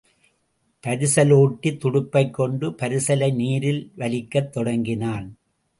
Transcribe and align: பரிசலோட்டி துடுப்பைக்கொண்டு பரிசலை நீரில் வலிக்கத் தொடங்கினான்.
பரிசலோட்டி 0.83 1.71
துடுப்பைக்கொண்டு 1.77 2.69
பரிசலை 2.69 3.33
நீரில் 3.33 3.91
வலிக்கத் 3.97 4.49
தொடங்கினான். 4.49 5.37